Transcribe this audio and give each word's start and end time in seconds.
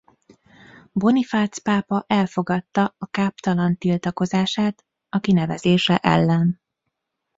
Bonifác 0.91 1.57
pápa 1.63 2.03
elfogadta 2.07 2.95
a 2.97 3.05
káptalan 3.05 3.77
tiltakozását 3.77 4.85
a 5.09 5.19
kinevezése 5.19 5.97
ellen. 5.97 6.59